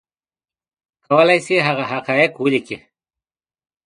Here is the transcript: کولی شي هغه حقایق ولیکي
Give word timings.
کولی 1.05 1.37
شي 1.45 1.55
هغه 1.67 1.83
حقایق 1.91 2.31
ولیکي 2.43 2.77